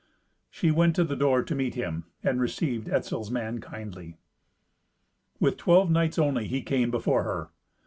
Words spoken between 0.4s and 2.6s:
She went to the door to meet him, and